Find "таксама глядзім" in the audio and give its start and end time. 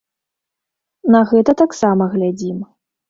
1.63-2.57